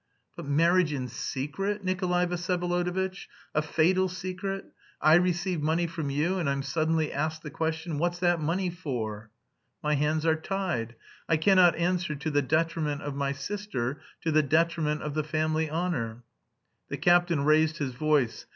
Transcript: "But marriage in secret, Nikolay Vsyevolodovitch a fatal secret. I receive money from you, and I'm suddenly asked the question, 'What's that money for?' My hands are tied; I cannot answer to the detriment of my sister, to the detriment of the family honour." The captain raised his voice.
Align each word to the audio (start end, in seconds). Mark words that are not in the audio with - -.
"But 0.35 0.47
marriage 0.47 0.91
in 0.91 1.07
secret, 1.07 1.83
Nikolay 1.83 2.25
Vsyevolodovitch 2.25 3.27
a 3.53 3.61
fatal 3.61 4.09
secret. 4.09 4.65
I 4.99 5.13
receive 5.13 5.61
money 5.61 5.85
from 5.85 6.09
you, 6.09 6.39
and 6.39 6.49
I'm 6.49 6.63
suddenly 6.63 7.13
asked 7.13 7.43
the 7.43 7.51
question, 7.51 7.99
'What's 7.99 8.17
that 8.17 8.41
money 8.41 8.71
for?' 8.71 9.29
My 9.83 9.93
hands 9.93 10.25
are 10.25 10.35
tied; 10.35 10.95
I 11.29 11.37
cannot 11.37 11.75
answer 11.75 12.15
to 12.15 12.31
the 12.31 12.41
detriment 12.41 13.03
of 13.03 13.13
my 13.15 13.31
sister, 13.31 14.01
to 14.21 14.31
the 14.31 14.41
detriment 14.41 15.03
of 15.03 15.13
the 15.13 15.23
family 15.23 15.69
honour." 15.69 16.23
The 16.89 16.97
captain 16.97 17.45
raised 17.45 17.77
his 17.77 17.93
voice. 17.93 18.47